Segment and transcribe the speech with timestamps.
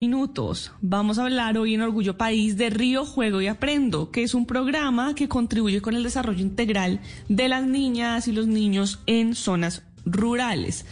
[0.00, 0.70] minutos.
[0.80, 4.46] Vamos a hablar hoy en Orgullo País de Río Juego y Aprendo, que es un
[4.46, 9.82] programa que contribuye con el desarrollo integral de las niñas y los niños en zonas
[10.04, 10.86] rurales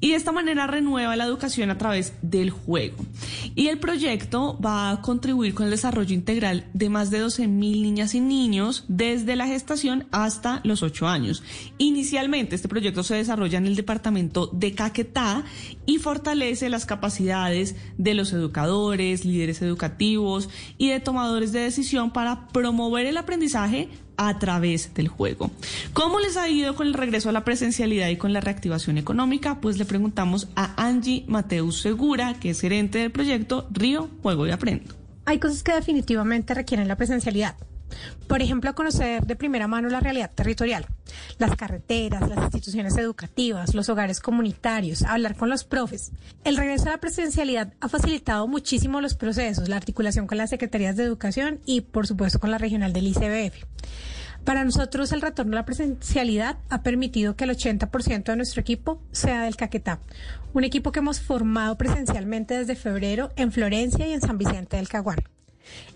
[0.00, 2.96] y de esta manera renueva la educación a través del juego.
[3.54, 7.82] Y el proyecto va a contribuir con el desarrollo integral de más de 12 mil
[7.82, 11.42] niñas y niños desde la gestación hasta los 8 años.
[11.78, 15.44] Inicialmente este proyecto se desarrolla en el departamento de Caquetá
[15.86, 22.48] y fortalece las capacidades de los educadores, líderes educativos y de tomadores de decisión para
[22.48, 25.50] promover el aprendizaje a través del juego.
[25.94, 29.60] ¿Cómo les ha ido con el regreso a la presencialidad y con la reactivación económica?
[29.60, 34.50] Pues le preguntamos a Angie Mateus Segura, que es gerente del proyecto Río Juego y
[34.50, 34.94] Aprendo.
[35.24, 37.56] Hay cosas que definitivamente requieren la presencialidad.
[38.26, 40.86] Por ejemplo, conocer de primera mano la realidad territorial,
[41.38, 46.12] las carreteras, las instituciones educativas, los hogares comunitarios, hablar con los profes.
[46.44, 50.96] El regreso a la presencialidad ha facilitado muchísimo los procesos, la articulación con las secretarías
[50.96, 53.64] de educación y, por supuesto, con la regional del ICBF.
[54.48, 58.98] Para nosotros el retorno a la presencialidad ha permitido que el 80% de nuestro equipo
[59.12, 60.00] sea del Caquetá,
[60.54, 64.88] un equipo que hemos formado presencialmente desde febrero en Florencia y en San Vicente del
[64.88, 65.18] Caguán.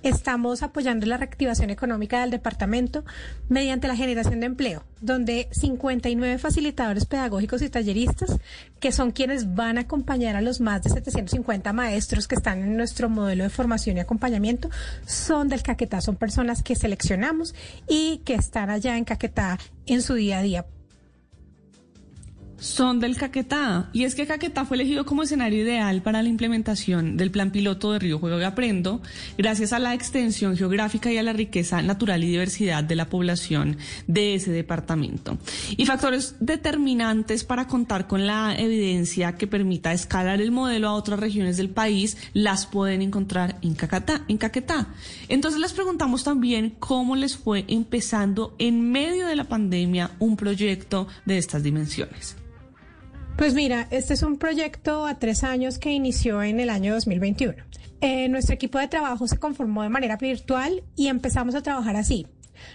[0.02, 3.04] Estamos apoyando la reactivación económica del departamento
[3.48, 8.38] mediante la generación de empleo, donde 59 facilitadores pedagógicos y talleristas,
[8.80, 12.76] que son quienes van a acompañar a los más de 750 maestros que están en
[12.76, 14.70] nuestro modelo de formación y acompañamiento,
[15.06, 17.54] son del Caquetá, son personas que seleccionamos
[17.88, 20.66] y que están allá en Caquetá en su día a día
[22.62, 23.90] son del Caquetá.
[23.92, 27.92] Y es que Caquetá fue elegido como escenario ideal para la implementación del plan piloto
[27.92, 29.02] de Río Juego y Aprendo,
[29.36, 33.76] gracias a la extensión geográfica y a la riqueza natural y diversidad de la población
[34.06, 35.38] de ese departamento.
[35.76, 41.18] Y factores determinantes para contar con la evidencia que permita escalar el modelo a otras
[41.18, 44.24] regiones del país las pueden encontrar en Caquetá.
[44.28, 44.88] En Caquetá.
[45.28, 51.08] Entonces les preguntamos también cómo les fue empezando en medio de la pandemia un proyecto
[51.24, 52.36] de estas dimensiones.
[53.42, 57.54] Pues mira, este es un proyecto a tres años que inició en el año 2021.
[58.00, 62.28] Eh, nuestro equipo de trabajo se conformó de manera virtual y empezamos a trabajar así.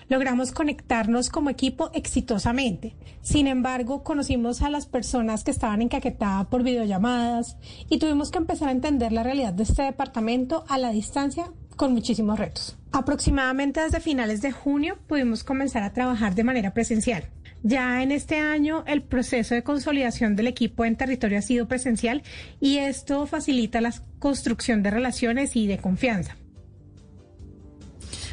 [0.10, 2.98] Logramos conectarnos como equipo exitosamente.
[3.22, 7.56] Sin embargo, conocimos a las personas que estaban en Caquetá por videollamadas
[7.88, 11.94] y tuvimos que empezar a entender la realidad de este departamento a la distancia con
[11.94, 12.78] muchísimos retos.
[12.92, 17.30] Aproximadamente desde finales de junio pudimos comenzar a trabajar de manera presencial.
[17.63, 22.23] Ya en este año el proceso de consolidación del equipo en territorio ha sido presencial
[22.59, 26.38] y esto facilita la construcción de relaciones y de confianza.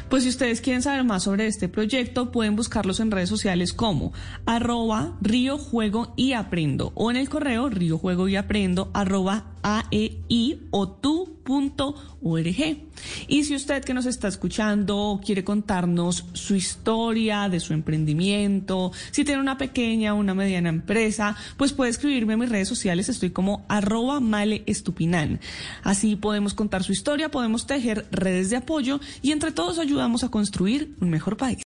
[0.09, 4.13] Pues si ustedes quieren saber más sobre este proyecto, pueden buscarlos en redes sociales como
[4.45, 10.61] arroba río juego y aprendo o en el correo río juego y aprendo arroba aei
[10.69, 10.85] o
[13.27, 19.25] Y si usted que nos está escuchando quiere contarnos su historia de su emprendimiento, si
[19.25, 23.31] tiene una pequeña o una mediana empresa, pues puede escribirme en mis redes sociales, estoy
[23.31, 25.39] como arroba male estupinan.
[25.83, 30.29] Así podemos contar su historia, podemos tejer redes de apoyo y entre todos ayudamos a
[30.29, 31.63] construir un mejor país.